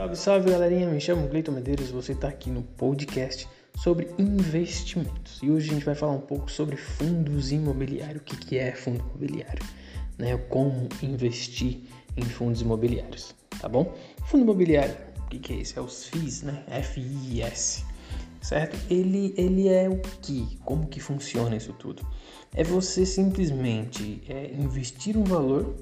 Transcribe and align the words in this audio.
Salve, 0.00 0.16
salve 0.16 0.50
galerinha, 0.50 0.88
me 0.88 0.98
chamo 0.98 1.28
Gleiton 1.28 1.52
Medeiros, 1.52 1.90
você 1.90 2.12
está 2.12 2.26
aqui 2.26 2.48
no 2.48 2.62
podcast 2.62 3.46
sobre 3.76 4.08
investimentos. 4.18 5.42
E 5.42 5.50
hoje 5.50 5.68
a 5.68 5.74
gente 5.74 5.84
vai 5.84 5.94
falar 5.94 6.12
um 6.12 6.22
pouco 6.22 6.50
sobre 6.50 6.74
fundos 6.74 7.52
imobiliários, 7.52 8.22
o 8.22 8.24
que, 8.24 8.34
que 8.34 8.56
é 8.56 8.72
fundo 8.72 9.04
imobiliário, 9.04 9.62
né? 10.16 10.38
Como 10.48 10.88
investir 11.02 11.82
em 12.16 12.22
fundos 12.22 12.62
imobiliários, 12.62 13.34
tá 13.60 13.68
bom? 13.68 13.94
Fundo 14.24 14.44
imobiliário, 14.44 14.96
o 15.18 15.28
que, 15.28 15.38
que 15.38 15.52
é 15.52 15.56
isso? 15.56 15.78
É 15.78 15.82
os 15.82 16.06
FIIs, 16.06 16.44
né? 16.44 16.64
F-I-S, 16.66 17.84
certo? 18.40 18.78
Ele, 18.90 19.34
ele 19.36 19.68
é 19.68 19.86
o 19.86 20.00
que? 20.22 20.56
Como 20.64 20.86
que 20.86 20.98
funciona 20.98 21.54
isso 21.54 21.74
tudo? 21.74 22.02
É 22.54 22.64
você 22.64 23.04
simplesmente 23.04 24.22
é, 24.30 24.50
investir 24.50 25.18
um 25.18 25.24
valor 25.24 25.76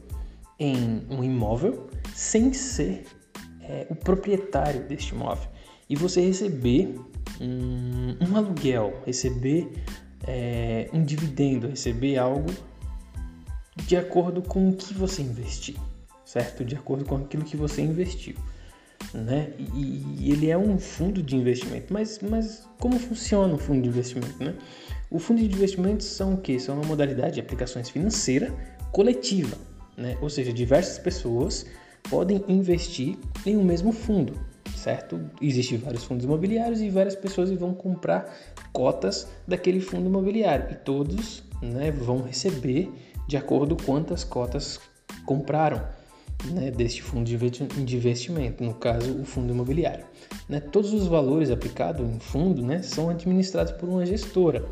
em 0.59 1.07
um 1.09 1.23
imóvel 1.23 1.87
sem 2.13 2.53
ser 2.53 3.05
é, 3.69 3.87
o 3.91 3.95
proprietário 3.95 4.83
deste 4.85 5.15
imóvel 5.15 5.49
e 5.89 5.95
você 5.95 6.21
receber 6.21 6.95
um, 7.41 8.17
um 8.21 8.37
aluguel, 8.37 9.03
receber 9.07 9.71
é, 10.27 10.89
um 10.93 11.03
dividendo, 11.03 11.69
receber 11.69 12.19
algo 12.19 12.53
de 13.77 13.97
acordo 13.97 14.43
com 14.43 14.71
o 14.71 14.75
que 14.75 14.93
você 14.93 15.23
investiu, 15.23 15.77
certo? 16.25 16.65
De 16.65 16.75
acordo 16.75 17.05
com 17.05 17.17
aquilo 17.17 17.45
que 17.45 17.57
você 17.57 17.81
investiu, 17.81 18.35
né? 19.15 19.53
E, 19.59 20.05
e 20.19 20.33
ele 20.33 20.51
é 20.51 20.59
um 20.59 20.79
fundo 20.79 21.23
de 21.23 21.37
investimento, 21.37 21.93
mas, 21.93 22.19
mas 22.21 22.67
como 22.79 22.99
funciona 22.99 23.55
o 23.55 23.59
fundo 23.59 23.83
de 23.83 23.89
investimento, 23.89 24.43
né? 24.43 24.55
O 25.11 25.19
fundo 25.19 25.41
de 25.41 25.55
investimentos 25.55 26.07
são 26.07 26.35
o 26.35 26.39
que? 26.39 26.59
São 26.59 26.75
uma 26.75 26.85
modalidade 26.85 27.35
de 27.35 27.41
aplicações 27.41 27.89
financeira 27.89 28.53
coletiva, 28.93 29.57
né? 29.97 30.19
Ou 30.21 30.29
seja, 30.29 30.53
diversas 30.53 30.99
pessoas 30.99 31.65
podem 32.11 32.45
investir 32.49 33.17
em 33.45 33.57
um 33.57 33.65
mesmo 33.65 33.93
fundo, 33.93 34.35
certo? 34.75 35.21
Existem 35.41 35.79
vários 35.79 36.05
fundos 36.05 36.25
imobiliários 36.25 36.81
e 36.81 36.91
várias 36.91 37.15
pessoas 37.15 37.51
vão 37.51 37.75
comprar 37.75 38.33
cotas 38.73 39.29
daquele 39.47 39.81
fundo 39.81 40.07
imobiliário 40.07 40.71
e 40.71 40.75
todos 40.75 41.43
né, 41.63 41.91
vão 41.91 42.23
receber 42.23 42.91
de 43.27 43.37
acordo 43.37 43.77
com 43.77 43.85
quantas 43.85 44.25
cotas 44.25 44.81
compraram 45.27 45.83
né, 46.53 46.71
deste 46.71 47.03
fundo 47.03 47.25
de 47.25 47.95
investimento, 47.97 48.63
no 48.63 48.75
caso 48.75 49.13
o 49.21 49.25
fundo 49.25 49.53
imobiliário. 49.53 50.05
Né, 50.49 50.61
todos 50.61 50.93
os 50.93 51.07
valores 51.07 51.51
aplicados 51.51 52.09
em 52.09 52.19
fundo 52.19 52.63
né, 52.63 52.83
são 52.83 53.11
administrados 53.11 53.73
por 53.73 53.89
uma 53.89 54.07
gestora 54.07 54.65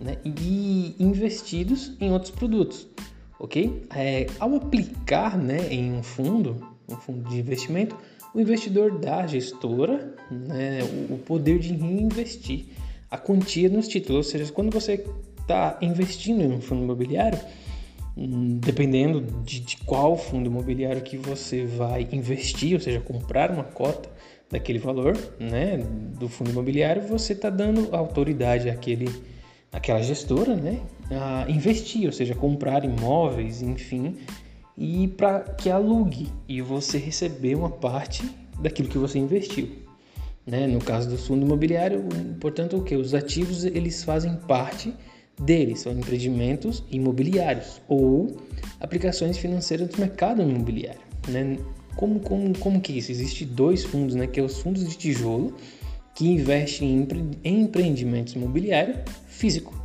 né, 0.00 0.18
e 0.24 0.96
investidos 0.98 1.92
em 2.00 2.12
outros 2.12 2.32
produtos, 2.32 2.88
ok? 3.42 3.86
É, 3.94 4.26
ao 4.38 4.54
aplicar 4.54 5.36
né, 5.36 5.66
em 5.68 5.92
um 5.92 6.02
fundo, 6.02 6.56
um 6.88 6.94
fundo 6.94 7.28
de 7.28 7.40
investimento, 7.40 7.96
o 8.32 8.40
investidor 8.40 8.98
dá 8.98 9.24
à 9.24 9.26
gestora 9.26 10.14
né, 10.30 10.78
o 11.10 11.18
poder 11.18 11.58
de 11.58 11.74
reinvestir 11.74 12.66
a 13.10 13.18
quantia 13.18 13.68
nos 13.68 13.88
títulos. 13.88 14.26
Ou 14.26 14.30
seja, 14.30 14.50
quando 14.52 14.72
você 14.72 15.04
está 15.40 15.76
investindo 15.82 16.40
em 16.40 16.52
um 16.52 16.60
fundo 16.60 16.84
imobiliário, 16.84 17.38
hum, 18.16 18.58
dependendo 18.58 19.20
de, 19.44 19.60
de, 19.60 19.76
qual 19.78 20.16
fundo 20.16 20.46
imobiliário 20.46 21.02
que 21.02 21.16
você 21.16 21.66
vai 21.66 22.08
investir, 22.12 22.74
ou 22.74 22.80
seja, 22.80 23.00
comprar 23.00 23.50
uma 23.50 23.64
cota 23.64 24.08
daquele 24.48 24.78
valor 24.78 25.18
né, 25.40 25.78
do 26.18 26.28
fundo 26.28 26.50
imobiliário, 26.50 27.02
você 27.02 27.32
está 27.32 27.50
dando 27.50 27.94
autoridade 27.94 28.70
àquele, 28.70 29.08
àquela 29.72 30.02
gestora 30.02 30.54
né, 30.54 30.80
a 31.10 31.50
investir, 31.50 32.06
ou 32.06 32.12
seja, 32.12 32.34
comprar 32.34 32.84
imóveis, 32.84 33.62
enfim, 33.62 34.16
e 34.76 35.08
para 35.08 35.40
que 35.40 35.70
alugue 35.70 36.28
e 36.48 36.60
você 36.60 36.98
receber 36.98 37.54
uma 37.54 37.70
parte 37.70 38.28
daquilo 38.60 38.88
que 38.88 38.98
você 38.98 39.18
investiu. 39.18 39.68
Né? 40.46 40.66
No 40.66 40.80
caso 40.80 41.08
do 41.08 41.16
fundo 41.16 41.46
imobiliário, 41.46 42.04
portanto, 42.40 42.76
o 42.76 42.82
que? 42.82 42.96
Os 42.96 43.14
ativos 43.14 43.64
eles 43.64 44.02
fazem 44.04 44.34
parte 44.36 44.92
deles, 45.40 45.80
são 45.80 45.92
empreendimentos 45.92 46.84
imobiliários 46.90 47.80
ou 47.88 48.36
aplicações 48.80 49.38
financeiras 49.38 49.88
do 49.88 49.98
mercado 49.98 50.42
imobiliário. 50.42 51.00
Né? 51.28 51.58
Como, 51.96 52.20
como, 52.20 52.58
como 52.58 52.80
que 52.80 52.98
isso? 52.98 53.12
Existem 53.12 53.46
dois 53.46 53.84
fundos, 53.84 54.14
né? 54.14 54.26
que 54.26 54.40
é 54.40 54.42
os 54.42 54.58
fundos 54.58 54.88
de 54.88 54.96
tijolo, 54.96 55.54
que 56.14 56.28
investem 56.28 57.06
em 57.44 57.62
empreendimentos 57.62 58.34
imobiliários 58.34 58.98
físico 59.26 59.82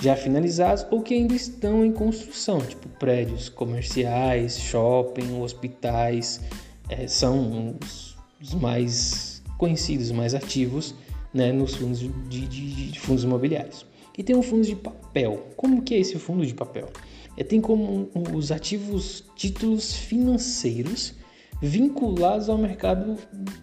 já 0.00 0.16
finalizados 0.16 0.86
ou 0.90 1.02
que 1.02 1.14
ainda 1.14 1.34
estão 1.34 1.84
em 1.84 1.92
construção, 1.92 2.58
tipo 2.58 2.88
prédios 2.98 3.48
comerciais, 3.48 4.58
shopping, 4.58 5.40
hospitais, 5.40 6.40
é, 6.88 7.06
são 7.06 7.76
os, 7.82 8.16
os, 8.40 8.54
mais 8.54 9.42
conhecidos, 9.56 10.10
mais 10.10 10.34
ativos 10.34 10.94
né, 11.32 11.52
nos 11.52 11.76
fundos 11.76 12.00
de, 12.00 12.08
de, 12.46 12.90
de, 12.90 13.00
fundos 13.00 13.24
imobiliários. 13.24 13.86
E 14.16 14.22
tem 14.22 14.36
um 14.36 14.42
fundo 14.42 14.64
de 14.64 14.76
papel. 14.76 15.48
Como 15.56 15.82
que 15.82 15.94
é 15.94 15.98
esse 15.98 16.18
fundo 16.18 16.44
de 16.44 16.54
papel? 16.54 16.88
É, 17.36 17.42
tem 17.42 17.60
como 17.60 18.10
os 18.34 18.52
ativos 18.52 19.24
títulos 19.34 19.94
financeiros 19.94 21.14
vinculados 21.62 22.48
ao 22.48 22.58
mercado 22.58 23.16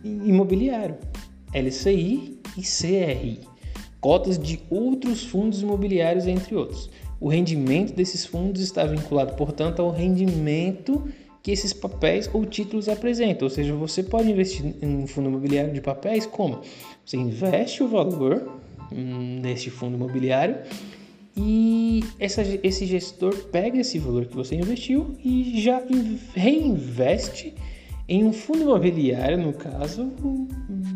imobiliário, 0.04 0.98
LCI 1.54 2.40
e 2.58 2.62
CRI 2.62 3.52
cotas 4.02 4.38
de 4.40 4.60
outros 4.70 5.24
fundos 5.24 5.62
imobiliários, 5.62 6.26
entre 6.26 6.56
outros. 6.56 6.90
O 7.20 7.30
rendimento 7.30 7.94
desses 7.94 8.26
fundos 8.26 8.60
está 8.60 8.84
vinculado, 8.84 9.36
portanto, 9.36 9.80
ao 9.80 9.92
rendimento 9.92 11.08
que 11.44 11.52
esses 11.52 11.72
papéis 11.72 12.30
ou 12.34 12.44
títulos 12.46 12.90
apresentam. 12.90 13.46
Ou 13.46 13.50
seja, 13.50 13.74
você 13.76 14.02
pode 14.02 14.30
investir 14.30 14.76
em 14.82 14.98
um 14.98 15.08
fundo 15.08 15.30
imobiliário 15.30 15.72
de 15.72 15.80
papéis 15.80 16.26
como? 16.26 16.62
Você 17.06 17.18
investe 17.18 17.84
o 17.84 17.88
valor 17.88 18.60
hum, 18.92 19.40
neste 19.42 19.70
fundo 19.70 19.96
imobiliário 19.96 20.58
e 21.38 22.04
essa, 22.20 22.42
esse 22.64 22.86
gestor 22.86 23.36
pega 23.52 23.80
esse 23.80 23.98
valor 24.00 24.26
que 24.26 24.36
você 24.36 24.56
investiu 24.56 25.16
e 25.24 25.62
já 25.62 25.82
reinveste 26.34 27.54
em 28.08 28.24
um 28.24 28.34
fundo 28.34 28.62
imobiliário, 28.62 29.38
no 29.38 29.54
caso, 29.54 30.12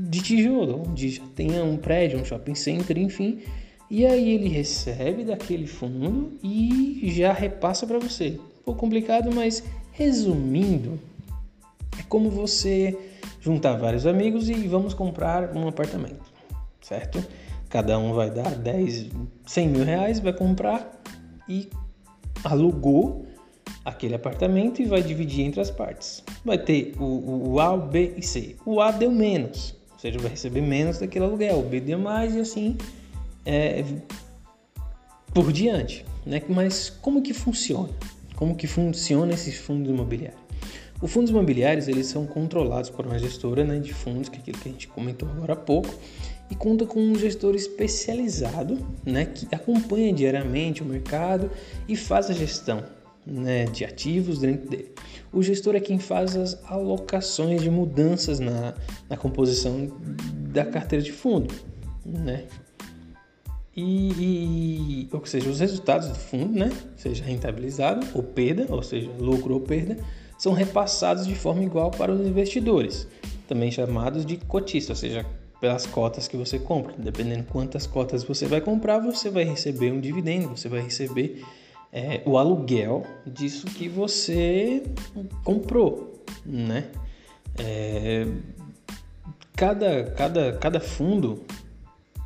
de 0.09 0.21
tijolo, 0.21 0.83
onde 0.87 1.09
já 1.09 1.23
tenha 1.35 1.63
um 1.63 1.77
prédio, 1.77 2.19
um 2.19 2.25
shopping 2.25 2.55
center, 2.55 2.97
enfim. 2.97 3.39
E 3.89 4.05
aí 4.05 4.31
ele 4.31 4.49
recebe 4.49 5.23
daquele 5.23 5.67
fundo 5.67 6.33
e 6.43 7.11
já 7.15 7.31
repassa 7.31 7.85
para 7.85 7.99
você. 7.99 8.39
Um 8.61 8.63
pouco 8.65 8.79
complicado, 8.79 9.33
mas 9.33 9.63
resumindo, 9.91 10.99
é 11.99 12.03
como 12.09 12.29
você 12.29 12.97
juntar 13.39 13.77
vários 13.77 14.07
amigos 14.07 14.49
e 14.49 14.53
vamos 14.67 14.93
comprar 14.93 15.55
um 15.55 15.67
apartamento, 15.67 16.25
certo? 16.81 17.23
Cada 17.69 17.97
um 17.97 18.13
vai 18.13 18.31
dar 18.31 18.55
10, 18.55 19.09
100 19.45 19.69
mil 19.69 19.85
reais, 19.85 20.19
vai 20.19 20.33
comprar 20.33 21.01
e 21.47 21.69
alugou 22.43 23.24
aquele 23.85 24.15
apartamento 24.15 24.81
e 24.81 24.85
vai 24.85 25.03
dividir 25.03 25.45
entre 25.45 25.61
as 25.61 25.69
partes. 25.69 26.23
Vai 26.43 26.57
ter 26.57 26.95
o, 26.99 27.51
o, 27.51 27.59
A, 27.59 27.71
o 27.71 27.81
B 27.81 28.15
e 28.17 28.23
C. 28.23 28.55
O 28.65 28.81
A 28.81 28.89
deu 28.89 29.11
menos, 29.11 29.75
ou 29.93 29.99
seja, 29.99 30.17
vai 30.17 30.31
receber 30.31 30.61
menos 30.61 30.97
daquele 30.97 31.25
aluguel. 31.25 31.59
O 31.59 31.63
B 31.63 31.79
deu 31.79 31.99
mais 31.99 32.35
e 32.35 32.39
assim 32.39 32.75
é, 33.45 33.85
por 35.31 35.53
diante. 35.53 36.03
Né? 36.25 36.41
Mas 36.49 36.89
como 36.89 37.21
que 37.21 37.33
funciona? 37.33 37.93
Como 38.35 38.55
que 38.55 38.65
funciona 38.65 39.33
esses 39.33 39.57
fundos 39.57 39.91
imobiliários? 39.91 40.43
Os 41.01 41.11
fundos 41.11 41.29
imobiliários 41.29 41.87
eles 41.87 42.07
são 42.07 42.25
controlados 42.25 42.89
por 42.89 43.05
uma 43.05 43.19
gestora 43.19 43.63
né, 43.63 43.79
de 43.79 43.93
fundos, 43.93 44.29
que 44.29 44.37
é 44.37 44.39
aquilo 44.39 44.57
que 44.57 44.69
a 44.69 44.71
gente 44.71 44.87
comentou 44.87 45.29
agora 45.29 45.53
há 45.53 45.55
pouco, 45.55 45.93
e 46.49 46.55
conta 46.55 46.85
com 46.85 46.99
um 46.99 47.15
gestor 47.15 47.53
especializado 47.53 48.79
né, 49.05 49.25
que 49.25 49.47
acompanha 49.53 50.11
diariamente 50.13 50.81
o 50.81 50.85
mercado 50.85 51.51
e 51.87 51.95
faz 51.95 52.29
a 52.29 52.33
gestão 52.33 52.83
né, 53.25 53.65
de 53.65 53.83
ativos 53.83 54.39
dentro 54.39 54.69
dele. 54.69 54.91
O 55.31 55.41
gestor 55.41 55.75
é 55.75 55.79
quem 55.79 55.99
faz 55.99 56.35
as 56.35 56.63
alocações 56.69 57.61
de 57.61 57.69
mudanças 57.69 58.39
na, 58.39 58.73
na 59.09 59.17
composição 59.17 59.91
da 60.53 60.65
carteira 60.65 61.03
de 61.03 61.11
fundo, 61.11 61.53
né? 62.05 62.45
E, 63.75 64.11
e, 64.13 65.09
ou 65.11 65.25
seja, 65.25 65.49
os 65.49 65.59
resultados 65.59 66.07
do 66.07 66.15
fundo, 66.15 66.57
né, 66.57 66.71
seja 66.95 67.25
rentabilizado 67.25 68.07
ou 68.13 68.23
perda, 68.23 68.65
ou 68.69 68.81
seja, 68.81 69.11
lucro 69.19 69.55
ou 69.55 69.59
perda, 69.59 69.97
são 70.37 70.53
repassados 70.53 71.27
de 71.27 71.35
forma 71.35 71.61
igual 71.61 71.91
para 71.91 72.09
os 72.09 72.25
investidores, 72.25 73.05
também 73.49 73.69
chamados 73.69 74.25
de 74.25 74.37
cotista, 74.37 74.93
ou 74.93 74.95
seja, 74.95 75.25
pelas 75.59 75.85
cotas 75.85 76.25
que 76.27 76.37
você 76.37 76.57
compra. 76.57 76.93
Dependendo 76.97 77.43
quantas 77.51 77.85
cotas 77.85 78.23
você 78.23 78.45
vai 78.45 78.61
comprar, 78.61 78.99
você 78.99 79.29
vai 79.29 79.43
receber 79.43 79.91
um 79.91 79.99
dividendo, 79.99 80.49
você 80.49 80.69
vai 80.69 80.81
receber 80.81 81.43
é, 81.95 82.21
o 82.25 82.37
aluguel 82.37 83.03
disso 83.25 83.67
que 83.67 83.87
você 83.87 84.83
comprou, 85.45 86.21
né? 86.45 86.89
É, 87.57 88.27
cada, 89.55 90.03
cada, 90.11 90.57
cada 90.57 90.79
fundo, 90.81 91.45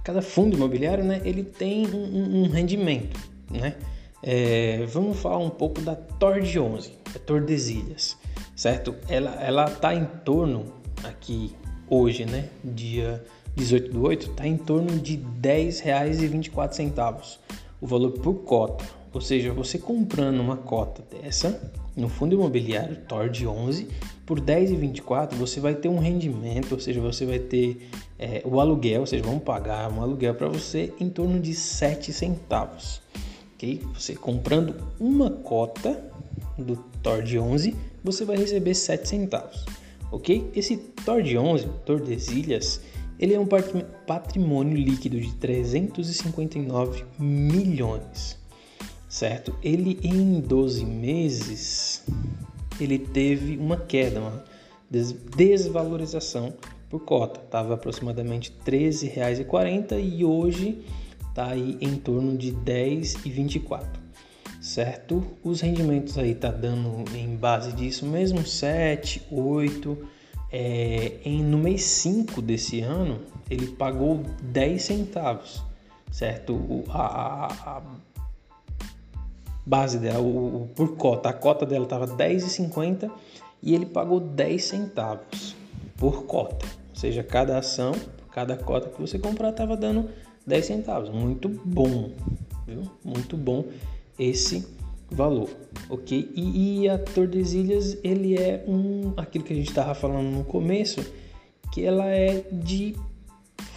cada 0.03 0.23
fundo 0.23 0.57
imobiliário, 0.57 1.03
né? 1.03 1.21
Ele 1.23 1.43
tem 1.43 1.85
um, 1.85 2.41
um 2.41 2.49
rendimento, 2.49 3.19
né? 3.47 3.75
É, 4.23 4.87
vamos 4.87 5.19
falar 5.19 5.37
um 5.37 5.51
pouco 5.51 5.79
da 5.81 5.95
Tord 5.95 6.59
11, 6.59 6.91
a 7.15 7.19
Tordesilhas, 7.19 8.17
certo? 8.55 8.95
Ela 9.07 9.35
ela 9.35 9.65
está 9.65 9.93
em 9.93 10.05
torno 10.25 10.65
aqui 11.03 11.55
hoje, 11.87 12.25
né, 12.25 12.49
dia 12.63 13.23
18 13.55 13.91
do 13.91 14.01
8, 14.01 14.31
está 14.31 14.47
em 14.47 14.57
torno 14.57 14.99
de 14.99 15.15
R$ 15.15 15.23
10,24 15.41 17.37
o 17.79 17.87
valor 17.87 18.11
por 18.13 18.33
cota. 18.43 18.98
Ou 19.13 19.21
seja, 19.21 19.51
você 19.51 19.77
comprando 19.77 20.39
uma 20.39 20.57
cota 20.57 21.03
dessa 21.11 21.59
no 21.95 22.07
fundo 22.07 22.35
imobiliário 22.35 22.95
TORD 23.07 23.45
11 23.47 23.87
por 24.25 24.39
10,24 24.39 25.33
você 25.33 25.59
vai 25.59 25.73
ter 25.73 25.89
um 25.89 25.99
rendimento, 25.99 26.73
ou 26.73 26.79
seja, 26.79 27.01
você 27.01 27.25
vai 27.25 27.39
ter 27.39 27.89
é, 28.17 28.41
o 28.45 28.59
aluguel, 28.59 29.01
ou 29.01 29.07
seja, 29.07 29.23
vão 29.23 29.39
pagar 29.39 29.91
um 29.91 30.01
aluguel 30.01 30.35
para 30.35 30.47
você 30.47 30.93
em 30.99 31.09
torno 31.09 31.39
de 31.39 31.53
7 31.53 32.13
centavos. 32.13 33.01
ok? 33.55 33.81
Você 33.95 34.15
comprando 34.15 34.75
uma 34.99 35.31
cota 35.31 36.03
do 36.57 36.75
TORD 37.01 37.39
11, 37.39 37.75
você 38.03 38.23
vai 38.23 38.37
receber 38.37 38.75
7 38.75 39.07
centavos. 39.09 39.65
ok? 40.11 40.51
Esse 40.55 40.77
TORD 40.77 41.37
11, 41.37 41.67
Tordesilhas, 41.85 42.81
ele 43.19 43.33
é 43.33 43.39
um 43.39 43.47
patrimônio 44.05 44.77
líquido 44.77 45.19
de 45.19 45.33
359 45.35 47.03
milhões, 47.17 48.38
certo? 49.09 49.55
Ele 49.63 49.99
em 50.03 50.39
12 50.39 50.85
meses 50.85 52.05
ele 52.79 52.99
teve 52.99 53.57
uma 53.57 53.75
queda, 53.75 54.21
uma 54.21 54.43
desvalorização 55.35 56.53
por 56.89 57.01
cota. 57.01 57.41
Estava 57.43 57.73
aproximadamente 57.73 58.53
R$ 58.65 58.89
13,40 58.89 59.99
e 59.99 60.23
hoje 60.23 60.85
está 61.27 61.47
aí 61.47 61.77
em 61.81 61.95
torno 61.95 62.37
de 62.37 62.51
R$ 62.51 62.57
10,24, 63.01 63.85
certo? 64.61 65.25
Os 65.43 65.59
rendimentos 65.59 66.17
aí 66.17 66.33
tá 66.35 66.51
dando 66.51 67.03
em 67.15 67.35
base 67.35 67.73
disso 67.73 68.05
mesmo 68.05 68.45
7, 68.45 69.23
8 69.31 69.97
é, 70.51 71.19
em, 71.23 71.43
no 71.43 71.57
mês 71.57 71.83
5 71.83 72.41
desse 72.41 72.81
ano, 72.81 73.19
ele 73.49 73.67
pagou 73.67 74.23
10 74.41 74.81
centavos, 74.81 75.61
certo? 76.11 76.53
O, 76.53 76.85
a, 76.89 77.47
a, 77.47 77.81
base 79.69 79.99
dela, 79.99 80.19
o, 80.19 80.63
o, 80.63 80.67
por 80.69 80.95
cota, 80.95 81.29
a 81.29 81.33
cota 81.33 81.63
dela 81.63 81.83
estava 81.83 82.07
10,50 82.07 83.09
e 83.61 83.75
ele 83.75 83.85
pagou 83.85 84.19
10 84.19 84.63
centavos 84.63 85.55
por 85.95 86.23
cota. 86.23 86.65
Ou 86.89 86.95
seja, 86.95 87.21
cada 87.21 87.59
ação, 87.59 87.93
cada 88.31 88.57
cota 88.57 88.89
que 88.89 88.99
você 88.99 89.19
comprar 89.19 89.51
estava 89.51 89.77
dando 89.77 90.09
10 90.47 90.65
centavos. 90.65 91.09
Muito 91.09 91.47
bom, 91.47 92.09
viu? 92.65 92.81
Muito 93.05 93.37
bom 93.37 93.65
esse 94.17 94.67
valor, 95.11 95.49
ok? 95.87 96.31
E, 96.35 96.81
e 96.81 96.89
a 96.89 96.97
Tordesilhas, 96.97 97.97
ele 98.03 98.35
é 98.35 98.63
um, 98.67 99.13
aquilo 99.17 99.43
que 99.43 99.53
a 99.53 99.55
gente 99.55 99.69
estava 99.69 99.93
falando 99.93 100.31
no 100.31 100.43
começo, 100.43 101.05
que 101.71 101.85
ela 101.85 102.07
é 102.07 102.43
de 102.51 102.95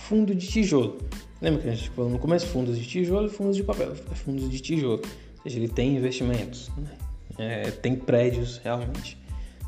fundo 0.09 0.35
de 0.35 0.47
tijolo. 0.47 0.99
Lembra 1.41 1.61
que 1.61 1.69
a 1.69 1.75
gente 1.75 1.91
falou 1.91 2.11
no 2.11 2.19
começo? 2.19 2.47
Fundos 2.47 2.79
de 2.79 2.87
tijolo 2.87 3.27
e 3.27 3.31
fundos 3.31 3.56
de 3.56 3.62
papel. 3.62 3.94
Fundos 3.94 4.49
de 4.49 4.61
tijolo. 4.61 5.03
Ou 5.44 5.50
seja, 5.50 5.59
ele 5.59 5.69
tem 5.69 5.97
investimentos, 5.97 6.71
né? 6.77 6.91
é, 7.39 7.71
tem 7.71 7.97
prédios 7.97 8.59
realmente. 8.62 9.21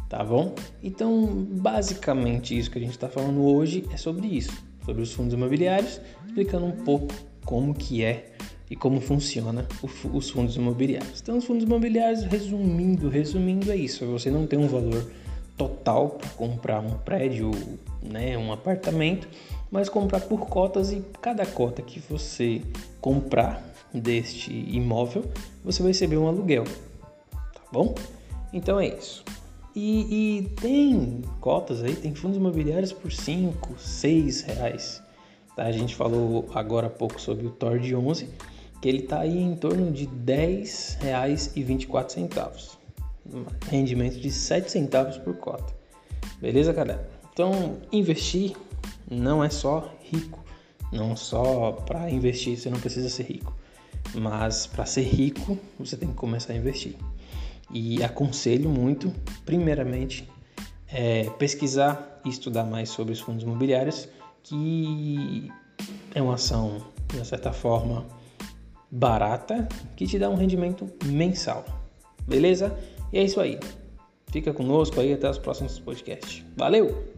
Tá 0.08 0.22
bom? 0.22 0.54
Então, 0.82 1.26
basicamente, 1.50 2.56
isso 2.56 2.70
que 2.70 2.78
a 2.78 2.80
gente 2.80 2.92
está 2.92 3.08
falando 3.08 3.42
hoje 3.44 3.84
é 3.92 3.96
sobre 3.96 4.28
isso, 4.28 4.52
sobre 4.84 5.02
os 5.02 5.12
fundos 5.12 5.34
imobiliários, 5.34 6.00
explicando 6.26 6.66
um 6.66 6.72
pouco 6.72 7.12
como 7.44 7.74
que 7.74 8.04
é 8.04 8.32
e 8.70 8.76
como 8.76 9.00
funciona 9.00 9.66
os 10.12 10.30
fundos 10.30 10.56
imobiliários. 10.56 11.20
Então, 11.20 11.38
os 11.38 11.44
fundos 11.44 11.64
imobiliários, 11.64 12.22
resumindo, 12.24 13.08
resumindo 13.08 13.72
é 13.72 13.76
isso. 13.76 14.06
Você 14.06 14.30
não 14.30 14.46
tem 14.46 14.58
um 14.58 14.68
valor 14.68 15.10
total 15.56 16.10
para 16.10 16.28
comprar 16.30 16.80
um 16.80 16.98
prédio, 16.98 17.50
né, 18.02 18.38
um 18.38 18.52
apartamento, 18.52 19.28
mas 19.70 19.88
comprar 19.88 20.20
por 20.20 20.46
cotas 20.46 20.92
e 20.92 21.02
cada 21.20 21.44
cota 21.44 21.82
que 21.82 21.98
você 21.98 22.62
comprar 23.00 23.73
deste 23.94 24.52
imóvel, 24.52 25.24
você 25.64 25.82
vai 25.82 25.92
receber 25.92 26.16
um 26.16 26.26
aluguel, 26.26 26.64
tá 27.30 27.62
bom? 27.72 27.94
Então 28.52 28.80
é 28.80 28.88
isso. 28.88 29.24
E, 29.74 30.38
e 30.38 30.48
tem 30.60 31.22
cotas 31.40 31.82
aí, 31.82 31.96
tem 31.96 32.14
fundos 32.14 32.36
imobiliários 32.36 32.92
por 32.92 33.10
5, 33.10 33.74
6 33.78 34.42
reais. 34.42 35.02
Tá? 35.56 35.64
A 35.64 35.72
gente 35.72 35.94
falou 35.94 36.48
agora 36.54 36.86
há 36.86 36.90
pouco 36.90 37.20
sobre 37.20 37.46
o 37.46 37.50
TOR 37.50 37.78
de 37.78 37.94
11, 37.94 38.28
que 38.80 38.88
ele 38.88 39.00
está 39.00 39.20
aí 39.20 39.38
em 39.38 39.56
torno 39.56 39.90
de 39.90 40.04
R$ 40.04 40.10
10,24. 41.02 42.76
Rendimento 43.68 44.20
de 44.20 44.30
7 44.30 44.70
centavos 44.70 45.18
por 45.18 45.34
cota. 45.36 45.74
Beleza, 46.40 46.72
galera? 46.72 47.08
Então, 47.32 47.78
investir 47.90 48.54
não 49.10 49.42
é 49.42 49.50
só 49.50 49.92
rico, 50.02 50.38
não 50.92 51.16
só 51.16 51.72
para 51.72 52.08
investir 52.10 52.56
você 52.56 52.70
não 52.70 52.78
precisa 52.78 53.08
ser 53.08 53.24
rico, 53.24 53.52
mas 54.14 54.66
para 54.66 54.86
ser 54.86 55.02
rico 55.02 55.58
você 55.78 55.96
tem 55.96 56.08
que 56.08 56.14
começar 56.14 56.52
a 56.52 56.56
investir. 56.56 56.96
E 57.72 58.02
aconselho 58.02 58.68
muito, 58.68 59.12
primeiramente, 59.44 60.28
é 60.88 61.24
pesquisar 61.38 62.20
e 62.24 62.28
estudar 62.28 62.64
mais 62.64 62.88
sobre 62.88 63.12
os 63.12 63.20
fundos 63.20 63.42
imobiliários, 63.42 64.08
que 64.42 65.50
é 66.14 66.22
uma 66.22 66.34
ação, 66.34 66.84
de 67.08 67.16
uma 67.16 67.24
certa 67.24 67.52
forma, 67.52 68.06
barata 68.90 69.68
que 69.96 70.06
te 70.06 70.18
dá 70.18 70.28
um 70.28 70.36
rendimento 70.36 70.88
mensal. 71.04 71.64
Beleza? 72.26 72.76
E 73.12 73.18
é 73.18 73.24
isso 73.24 73.40
aí. 73.40 73.58
Fica 74.28 74.52
conosco 74.52 75.00
aí 75.00 75.12
até 75.12 75.28
os 75.28 75.38
próximos 75.38 75.78
podcasts. 75.78 76.44
Valeu! 76.56 77.13